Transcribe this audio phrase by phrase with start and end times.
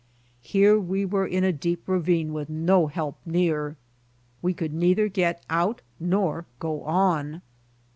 [0.41, 3.77] Here we were in a deep ravine with no help near.
[4.41, 7.43] We could neither get out nor /go on.